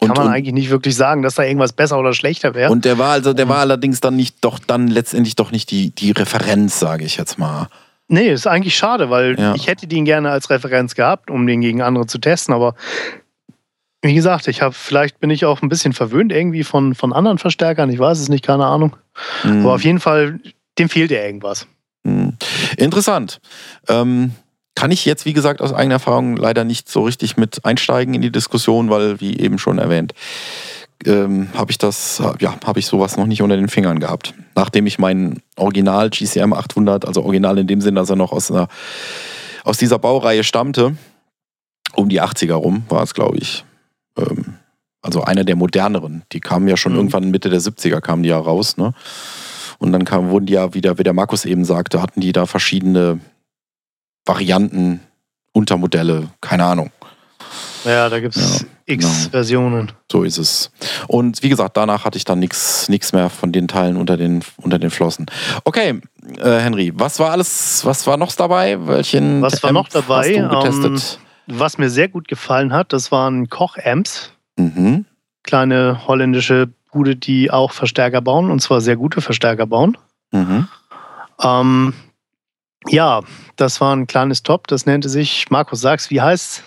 [0.00, 2.70] kann Und- man und- eigentlich nicht wirklich sagen, dass da irgendwas besser oder schlechter wäre.
[2.72, 3.50] Und der war also, der Mhm.
[3.50, 7.38] war allerdings dann nicht, doch dann letztendlich doch nicht die, die Referenz, sage ich jetzt
[7.38, 7.68] mal.
[8.08, 9.54] Nee, ist eigentlich schade, weil Ja.
[9.54, 12.74] ich hätte den gerne als Referenz gehabt, um den gegen andere zu testen, aber
[14.02, 17.38] wie gesagt, ich habe, vielleicht bin ich auch ein bisschen verwöhnt irgendwie von, von anderen
[17.38, 18.94] Verstärkern, ich weiß es nicht, keine Ahnung.
[19.42, 20.40] Hm, Aber auf jeden Fall,
[20.78, 21.66] dem fehlt ja irgendwas.
[22.06, 22.34] hm.
[22.76, 23.40] Interessant.
[23.88, 24.32] Ähm,
[24.74, 28.22] kann ich jetzt, wie gesagt, aus eigener Erfahrung leider nicht so richtig mit einsteigen in
[28.22, 30.14] die Diskussion, weil, wie eben schon erwähnt,
[31.06, 34.34] ähm, habe ich das, ja, habe ich sowas noch nicht unter den Fingern gehabt.
[34.54, 38.50] Nachdem ich meinen Original GCM 800, also Original in dem Sinn, dass er noch aus,
[38.50, 38.68] einer,
[39.64, 40.96] aus dieser Baureihe stammte,
[41.94, 43.64] um die 80er rum war es, glaube ich.
[44.18, 44.54] Ähm,
[45.02, 46.22] also einer der moderneren.
[46.32, 46.98] Die kamen ja schon Mhm.
[46.98, 48.94] irgendwann Mitte der 70er kamen die ja raus, ne?
[49.78, 52.46] Und dann kam, wurden die ja wieder, wie der Markus eben sagte, hatten die da
[52.46, 53.20] verschiedene
[54.26, 55.00] Varianten,
[55.52, 56.90] Untermodelle, keine Ahnung.
[57.84, 59.30] Ja, da gibt es Ja, x genau.
[59.30, 59.92] Versionen.
[60.10, 60.70] So ist es.
[61.06, 64.78] Und wie gesagt, danach hatte ich dann nichts mehr von den Teilen unter den, unter
[64.78, 65.26] den Flossen.
[65.64, 66.00] Okay,
[66.38, 68.78] äh, Henry, was war alles, was war noch dabei?
[68.86, 70.42] Welchen Was war noch dabei?
[70.42, 71.18] Hast du getestet?
[71.46, 74.30] Was mir sehr gut gefallen hat, das waren Koch-Amps.
[74.56, 75.04] mhm.
[75.42, 79.98] Kleine holländische Bude, die auch Verstärker bauen, und zwar sehr gute Verstärker bauen.
[80.32, 80.68] Mhm.
[81.42, 81.92] Ähm,
[82.88, 83.22] ja,
[83.56, 86.62] das war ein kleines Top, das nannte sich, Markus, sag's, wie heißt's?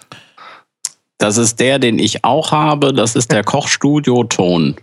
[1.17, 2.93] das ist der, den ich auch habe.
[2.93, 4.75] Das ist der Kochstudio-Ton.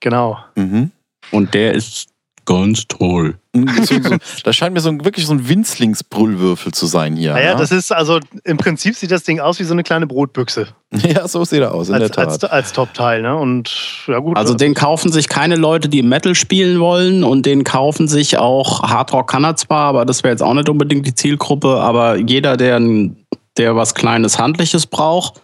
[0.00, 0.38] Genau.
[0.54, 0.90] Mhm.
[1.30, 2.11] Und der ist
[2.44, 3.36] ganz toll.
[3.54, 7.32] So, so, das scheint mir so ein, wirklich so ein Winzlingsbrüllwürfel zu sein hier.
[7.34, 7.60] Naja, ne?
[7.60, 10.68] das ist also, im Prinzip sieht das Ding aus wie so eine kleine Brotbüchse.
[10.92, 12.50] ja, so sieht er aus, in Als, der als, Tat.
[12.52, 13.36] als Top-Teil, ne?
[13.36, 13.70] Und
[14.06, 14.36] ja gut.
[14.36, 18.82] Also den kaufen sich keine Leute, die Metal spielen wollen und den kaufen sich auch
[18.82, 22.56] Hardrock kann er zwar, aber das wäre jetzt auch nicht unbedingt die Zielgruppe, aber jeder,
[22.56, 23.16] der, ein-
[23.58, 25.42] der was Kleines, Handliches braucht,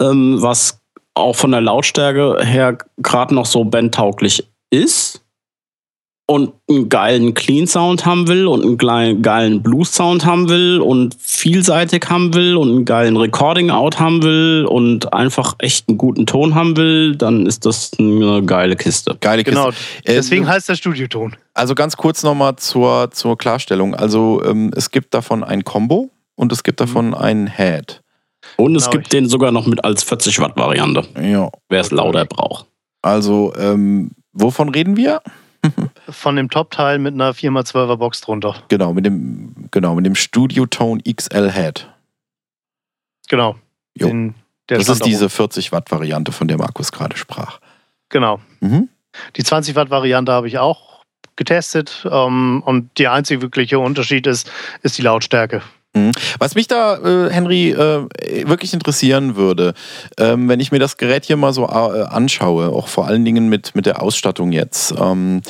[0.00, 0.80] ähm, was
[1.14, 5.22] auch von der Lautstärke her gerade noch so bandtauglich ist,
[6.28, 10.80] und einen geilen Clean Sound haben will und einen geilen, geilen Blues Sound haben will
[10.80, 15.98] und vielseitig haben will und einen geilen Recording Out haben will und einfach echt einen
[15.98, 19.16] guten Ton haben will, dann ist das eine geile Kiste.
[19.20, 19.56] Geile Kiste.
[19.60, 19.68] Genau.
[19.70, 21.36] Äh, Deswegen heißt der Studioton.
[21.54, 23.94] Also ganz kurz nochmal zur, zur Klarstellung.
[23.94, 28.02] Also ähm, es gibt davon ein Combo und es gibt davon ein Head.
[28.56, 31.50] Und es Genau, gibt den sogar noch mit als 40 Watt Variante, Ja.
[31.68, 32.66] wer es lauter braucht.
[33.00, 35.20] Also ähm, wovon reden wir?
[36.08, 38.54] Von dem Top-Teil mit einer 4x12er Box drunter.
[38.68, 41.88] Genau, mit dem, genau, mit dem Studio Tone XL Head.
[43.28, 43.56] Genau.
[43.98, 44.34] Den,
[44.66, 45.30] das ist diese oben.
[45.30, 47.60] 40 Watt Variante, von der Markus gerade sprach.
[48.08, 48.40] Genau.
[48.60, 48.88] Mhm.
[49.36, 51.02] Die 20 Watt Variante habe ich auch
[51.36, 52.06] getestet.
[52.10, 54.50] Ähm, und der einzige wirkliche Unterschied ist,
[54.82, 55.62] ist die Lautstärke.
[56.38, 58.06] Was mich da, äh, Henry, äh,
[58.46, 59.72] wirklich interessieren würde,
[60.18, 63.48] ähm, wenn ich mir das Gerät hier mal so äh, anschaue, auch vor allen Dingen
[63.48, 65.40] mit, mit der Ausstattung jetzt, ähm,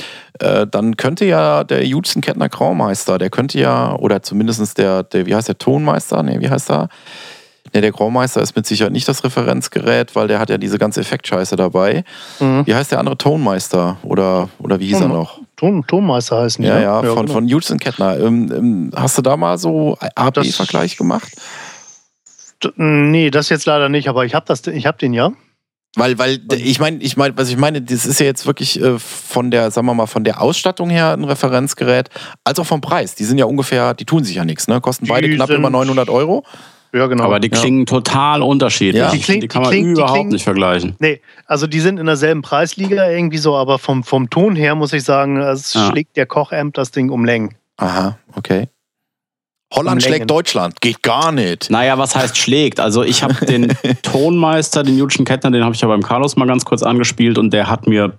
[0.41, 5.27] äh, dann könnte ja der Judson Kettner Graumeister, der könnte ja, oder zumindest der, der,
[5.27, 6.23] wie heißt der, Tonmeister?
[6.23, 6.89] Nee, wie heißt er?
[7.73, 11.01] Nee, der Graumeister ist mit Sicherheit nicht das Referenzgerät, weil der hat ja diese ganze
[11.01, 12.05] Effektscheiße dabei.
[12.41, 12.67] Mhm.
[12.67, 13.99] Wie heißt der andere Tonmeister?
[14.03, 15.41] Oder, oder wie hieß er Tonme- noch?
[15.57, 16.69] Ton, Tonmeister heißen die.
[16.69, 16.83] Ja, ne?
[16.83, 17.33] ja, von, genau.
[17.33, 18.19] von Judson Kettner.
[18.19, 21.33] Ähm, ähm, hast du da mal so AB-Vergleich gemacht?
[22.77, 25.33] Nee, das jetzt leider nicht, aber ich habe hab den ja.
[25.97, 28.99] Weil, weil ich meine, ich meine, was ich meine, das ist ja jetzt wirklich äh,
[28.99, 32.11] von der, sagen wir mal, von der Ausstattung her ein Referenzgerät,
[32.45, 33.15] als auch vom Preis.
[33.15, 34.81] Die sind ja ungefähr, die tun sich ja nichts, ne?
[34.81, 36.45] Kosten Die beide knapp immer 900 Euro.
[36.93, 37.25] Ja, genau.
[37.25, 37.59] Aber die Ja.
[37.59, 39.01] klingen total unterschiedlich.
[39.03, 39.11] Ja.
[39.11, 40.97] Die klingt- die kann die man überhaupt klingt- nicht vergleichen.
[40.99, 44.93] Nee, also die sind in derselben Preisliga irgendwie so, aber vom, vom Ton her muss
[44.93, 45.89] ich sagen, es Ja.
[45.91, 47.55] schlägt der Koch-Amp das Ding um Längen.
[47.79, 48.69] Aha, okay.
[49.77, 50.81] Holland schlägt Deutschland.
[50.81, 51.71] Geht gar nicht.
[51.71, 52.81] Naja, was heißt schlägt?
[52.81, 53.69] Also ich habe den
[54.03, 57.51] Tonmeister, den Judson Kettner, den habe ich ja beim Carlos mal ganz kurz angespielt und
[57.53, 58.15] der hat mir,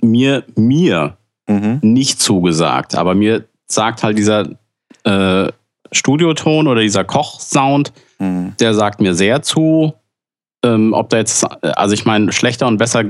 [0.00, 1.16] mir, mir
[1.48, 1.78] Mhm.
[1.82, 2.96] nicht zugesagt.
[2.96, 4.48] Aber mir sagt halt dieser
[5.04, 5.52] äh,
[5.92, 8.54] Studioton oder dieser Kochsound, Mhm.
[8.58, 9.94] der sagt mir sehr zu.
[10.64, 13.04] Ähm, ob da jetzt, also ich meine, schlechter und besser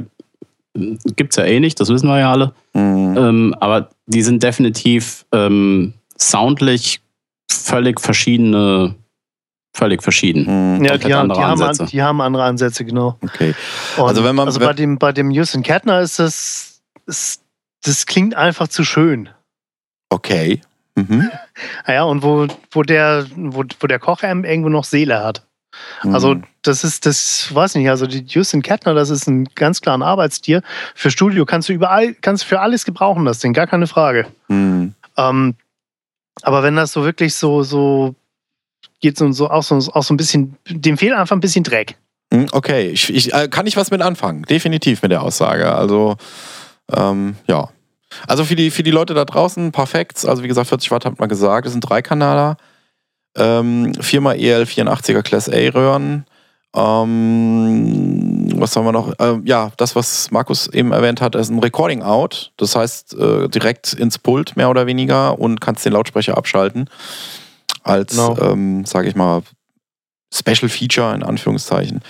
[0.75, 2.53] gibt es ja eh nicht, das wissen wir ja alle.
[2.75, 3.17] Mhm.
[3.17, 7.01] Ähm, aber die sind definitiv ähm, soundlich
[7.67, 8.95] völlig verschiedene,
[9.75, 10.77] völlig verschieden.
[10.79, 10.85] Mhm.
[10.85, 11.91] Ja, die haben, andere die, haben, an- Ansätze.
[11.91, 13.19] die haben andere Ansätze, genau.
[13.23, 13.55] Okay.
[13.97, 17.43] Und Also wenn man- also wenn- bei dem, bei dem Houston Kettner ist das, ist,
[17.85, 19.29] das klingt einfach zu schön.
[20.11, 20.61] Okay.
[20.95, 21.31] Mhm.
[21.89, 25.43] Ja, und wo, wo der, wo, wo der Koch-Amp irgendwo noch Seele hat.
[26.03, 26.45] Also Mhm.
[26.63, 30.63] das ist, das weiß nicht, also die Houston Kettner, das ist ein ganz klaren Arbeitstier.
[30.95, 34.27] Für Studio kannst du überall, kannst du für alles gebrauchen, das Ding, gar keine Frage.
[34.49, 34.95] Mhm.
[35.17, 35.55] Ähm,
[36.43, 38.15] aber wenn das so wirklich so, so
[39.01, 41.97] geht so, so auch, so auch so ein bisschen, dem fehlt einfach ein bisschen Dreck.
[42.33, 44.43] Mhm, Okay, ich, ich, äh, kann ich was mit anfangen?
[44.43, 45.73] Definitiv mit der Aussage.
[45.73, 46.17] Also,
[46.93, 47.69] ähm, ja.
[48.27, 50.25] Also für die, für die Leute da draußen, perfekt.
[50.27, 51.67] Also wie gesagt, 40 Watt hat man gesagt.
[51.67, 52.57] Das sind drei Kanaler.
[53.37, 56.25] Ähm, viermal EL 84er Class A Röhren.
[56.77, 59.13] Ähm, was haben wir noch?
[59.19, 62.53] Ähm, ja, das, was Markus eben erwähnt hat, ist ein Recording Out.
[62.57, 66.89] Das heißt, äh, direkt ins Pult mehr oder weniger und kannst den Lautsprecher abschalten.
[67.83, 68.37] Als, Genau.
[68.41, 69.43] ähm, sage ich mal,
[70.35, 72.01] Special Feature in Anführungszeichen.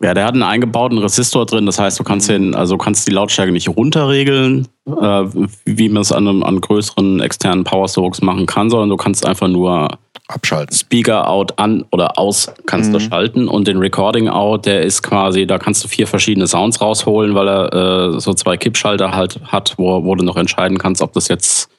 [0.00, 3.10] Ja, der hat einen eingebauten Resistor drin, das heißt, du kannst den, also kannst die
[3.12, 5.24] Lautstärke nicht runterregeln, äh,
[5.64, 9.26] wie man es an, einem- an größeren externen Power Strokes machen kann, sondern du kannst
[9.26, 10.76] einfach nur Abschalten.
[10.76, 13.02] Speaker out an oder aus kannst du Mhm.
[13.02, 17.34] schalten und den Recording out, der ist quasi, da kannst du vier verschiedene Sounds rausholen,
[17.34, 21.12] weil er äh, so zwei Kippschalter halt hat, wo, wo du noch entscheiden kannst, ob
[21.14, 21.70] das jetzt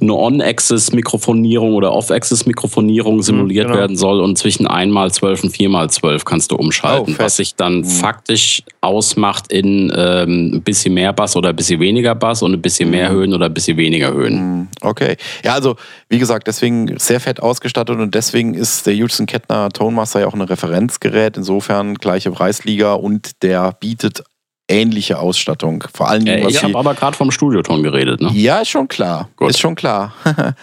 [0.00, 3.78] eine On-Axis-Mikrofonierung oder Off-Axis-Mikrofonierung simuliert genau.
[3.78, 7.84] werden soll und zwischen 1x12 und 4x12 kannst du umschalten, Oh, was sich dann Mhm.
[7.84, 12.62] faktisch ausmacht in ähm, ein bisschen mehr Bass oder ein bisschen weniger Bass und ein
[12.62, 13.14] bisschen mehr Mhm.
[13.14, 14.60] Höhen oder ein bisschen weniger Höhen.
[14.62, 15.16] Mm, Okay.
[15.44, 15.76] Ja, also
[16.08, 20.34] wie gesagt, deswegen sehr fett ausgestattet und deswegen ist der Judson Kettner Tonemaster ja auch
[20.34, 21.36] ein Referenzgerät.
[21.36, 24.22] Insofern gleiche Preisliga und der bietet
[24.68, 25.84] ähnliche Ausstattung.
[25.92, 28.30] Vor allen Dingen, Äh, was ich habe aber gerade vom Studioton geredet, ne?
[28.32, 29.28] Ja, ist schon klar.
[29.36, 29.50] Gut.
[29.50, 30.14] Ist schon klar.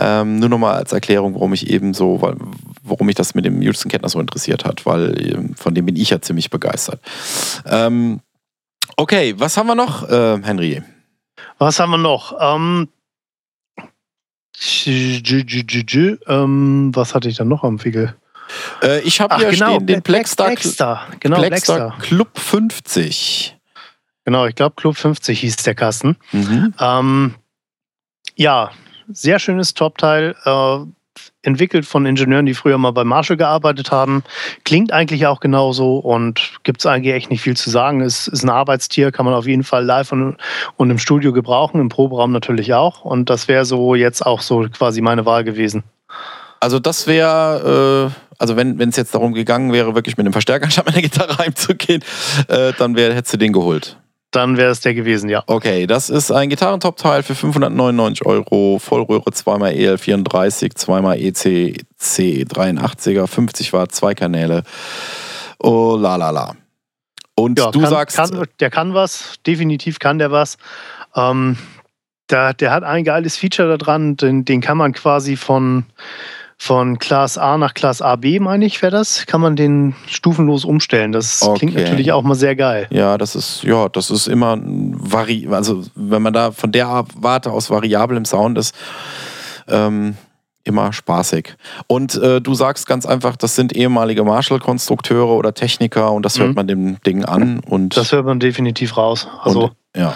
[0.00, 2.36] ähm, nur nochmal als Erklärung, warum ich eben so, weil,
[2.82, 5.96] warum mich das mit dem Judson Kettner so interessiert hat, weil ähm, von dem bin
[5.96, 7.00] ich ja ziemlich begeistert.
[7.66, 8.20] Ähm,
[8.96, 10.82] okay, was haben wir noch, äh, Henry?
[11.58, 12.34] Was haben wir noch?
[12.40, 12.88] Ähm,
[16.26, 18.14] ähm, was hatte ich dann noch am Fickel?
[18.82, 21.06] Äh, ich habe hier genau, stehen den Black- Blackstar, Blackstar.
[21.20, 21.98] Genau, Blackstar Blackstar.
[22.06, 23.56] Club 50.
[24.24, 26.16] Genau, ich glaube Club 50 hieß der Kasten.
[26.32, 26.74] Mhm.
[26.80, 27.34] Ähm,
[28.36, 28.70] ja,
[29.12, 30.34] sehr schönes Top-Teil.
[30.44, 30.78] Äh,
[31.42, 34.24] entwickelt von Ingenieuren, die früher mal bei Marshall gearbeitet haben.
[34.64, 38.00] Klingt eigentlich auch genauso und gibt es eigentlich echt nicht viel zu sagen.
[38.00, 40.38] Es ist ein Arbeitstier, kann man auf jeden Fall live und,
[40.76, 43.04] und im Studio gebrauchen, im Proberaum natürlich auch.
[43.04, 45.84] Und das wäre so jetzt auch so quasi meine Wahl gewesen.
[46.60, 50.70] Also das wäre, äh, also wenn es jetzt darum gegangen wäre, wirklich mit einem Verstärker
[50.70, 52.02] statt mit einer Gitarre heimzugehen,
[52.48, 53.98] äh, dann wär, hättest du den geholt.
[54.30, 55.44] Dann wäre es der gewesen, ja.
[55.46, 58.80] Okay, das ist ein Gitarrentop-Teil für 599 Euro.
[58.80, 64.64] Vollröhre 2x EL34, 2x EC C83er, 50 Watt, zwei Kanäle.
[65.60, 66.56] Oh, la la la.
[67.36, 70.56] Und Ja, du kann, sagst, Kann, der kann was, definitiv kann der was.
[71.14, 71.56] Ähm,
[72.30, 75.84] der, der hat ein geiles Feature da dran, den, den kann man quasi von,
[76.56, 81.12] von Class A nach Class AB, meine ich, wäre das, kann man den stufenlos umstellen.
[81.12, 81.82] Das klingt Okay.
[81.84, 82.86] natürlich auch mal sehr geil.
[82.90, 87.50] ja, das ist, ja, das ist immer vari also wenn man da von der Warte
[87.50, 88.74] aus variabel im Sound ist,
[89.68, 90.16] ähm,
[90.66, 91.56] immer spaßig.
[91.88, 96.50] Und äh, du sagst ganz einfach, das sind ehemalige Marshall-Konstrukteure oder Techniker und das hört
[96.50, 96.54] Mhm.
[96.54, 99.28] man dem Ding an und, Das hört man definitiv raus.
[99.42, 100.14] Also, und ja.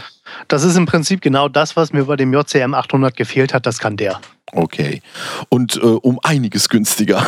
[0.49, 3.79] das ist im Prinzip genau das, was mir bei dem JCM 800 gefehlt hat, das
[3.79, 4.21] kann der.
[4.53, 5.03] Okay.
[5.49, 7.25] Und äh, um einiges günstiger.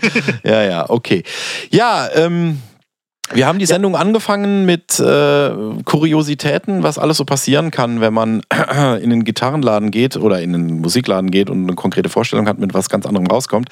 [0.44, 1.24] ja, ja, okay.
[1.70, 2.60] Ja, ähm,
[3.34, 5.50] wir haben die Sendung angefangen mit äh,
[5.84, 8.42] Kuriositäten, was alles so passieren kann, wenn man
[9.00, 12.74] in den Gitarrenladen geht oder in den Musikladen geht und eine konkrete Vorstellung hat, mit
[12.74, 13.68] was ganz anderem rauskommt.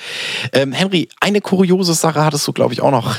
[0.53, 3.15] Ähm, Henry, eine kuriose Sache hattest du, glaube ich, auch noch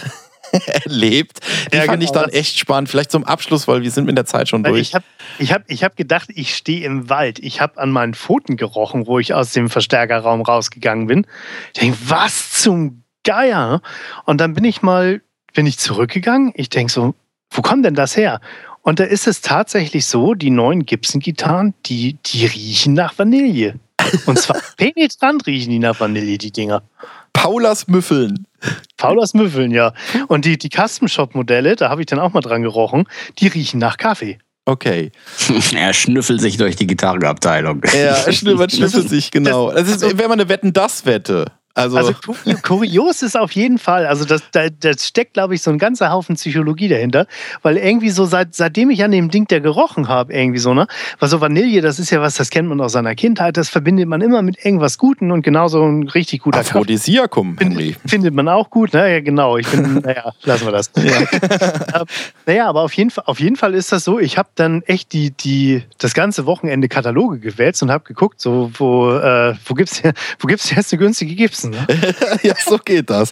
[0.86, 1.40] erlebt.
[1.72, 2.90] Die Ja, fand ich genau, dann das- echt spannend.
[2.90, 4.80] Vielleicht zum Abschluss, weil wir sind mit der Zeit schon durch.
[4.82, 5.06] ich habe
[5.40, 7.40] ich hab, ich hab gedacht, ich stehe im Wald.
[7.40, 11.26] Ich habe an meinen Pfoten gerochen, wo ich aus dem Verstärkerraum rausgegangen bin.
[11.74, 13.82] Ich denke, was zum Geier?
[14.26, 15.22] Und dann bin ich mal,
[15.54, 16.52] bin ich zurückgegangen.
[16.56, 17.14] Ich denke so,
[17.50, 18.40] wo kommt denn das her?
[18.84, 23.76] Und da ist es tatsächlich so, die neuen Gibson-Gitarren, die, die riechen nach Vanille.
[24.26, 26.84] Und zwar penetrant riechen die nach Vanille, die Dinger.
[27.34, 28.48] Paulas Müffeln.
[28.98, 29.94] Paulas Müffeln, ja.
[30.28, 33.06] Und die, die Custom-Shop-Modelle, da habe ich dann auch mal dran gerochen,
[33.40, 34.38] die riechen nach Kaffee.
[34.66, 35.12] Okay.
[35.76, 37.82] er schnüffelt sich durch die Gitarrenabteilung.
[37.94, 39.72] Ja, schnüffelt, schnüffelt sich, genau.
[39.72, 41.46] Das ist, wäre mal eine Wetten-Das-Wette.
[41.74, 45.62] Also, Also ku- kurios ist auf jeden Fall, also das, da, das steckt, glaube ich,
[45.62, 47.28] so ein ganzer Haufen Psychologie dahinter,
[47.62, 50.88] weil irgendwie so seit, seitdem ich an dem Ding der gerochen habe, irgendwie so, ne,
[51.20, 54.08] weil so Vanille, das ist ja was, das kennt man aus seiner Kindheit, das verbindet
[54.08, 56.60] man immer mit irgendwas Guten und genauso ein richtig guter.
[56.60, 57.94] Aphrodisiakum, Henry.
[57.94, 59.12] Findet, findet man auch gut, ne?
[59.14, 59.58] Ja, genau.
[59.58, 60.92] Ich bin, naja, lassen wir das.
[61.94, 62.06] Ähm,
[62.46, 65.14] naja, aber auf jeden, Fall, auf jeden Fall ist das so, ich habe dann echt
[65.14, 69.92] die, die, das ganze Wochenende Kataloge gewälzt und habe geguckt, so, wo, äh, wo gibt
[69.92, 70.02] es
[70.40, 71.72] wo gibt's jetzt eine günstige Gibson?
[71.72, 71.88] Ne?
[72.44, 73.32] ja, so geht das.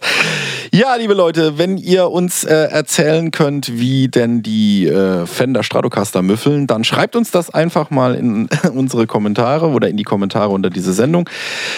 [0.72, 6.22] Ja, liebe Leute, wenn ihr uns äh, erzählen könnt, wie denn die äh, Fender Stratocaster
[6.22, 10.70] müffeln, dann schreibt uns das einfach mal in unsere Kommentare oder in die Kommentare unter
[10.70, 11.28] diese Sendung.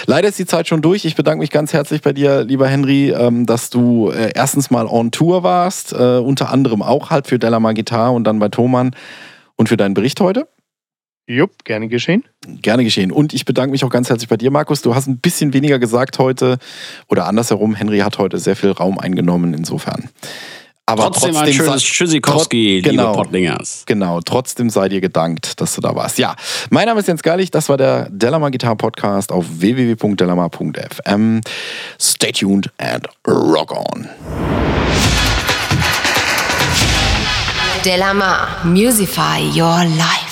[0.06, 1.04] Leider ist die Zeit schon durch.
[1.04, 4.86] Ich bedanke mich ganz herzlich bei dir, lieber Henry, ähm, dass du äh, erstens mal
[4.86, 8.94] on Tour warst, äh, unter anderem auch halt für Delamar Guitar und dann bei Thomann
[9.56, 10.48] und für deinen Bericht heute.
[11.26, 12.24] Jupp, gerne geschehen.
[12.62, 13.12] Gerne geschehen.
[13.12, 14.82] Und ich bedanke mich auch ganz herzlich bei dir, Markus.
[14.82, 16.58] Du hast ein bisschen weniger gesagt heute.
[17.08, 20.08] Oder andersherum, Henry hat heute sehr viel Raum eingenommen, insofern.
[20.84, 23.10] Aber Trotzdem, trotzdem, ein schönes sei- Tschüssikowski, genau.
[23.12, 23.84] liebe Pottlingers.
[23.86, 26.18] Genau, trotzdem sei dir gedankt, dass du da warst.
[26.18, 26.34] Ja,
[26.70, 31.40] mein Name ist Jens Gerlich, das war der Delamar Guitar Podcast auf www.delamar.fm.
[32.00, 34.08] Stay tuned and rock on.
[37.84, 40.31] Delamar, Musify Your Life.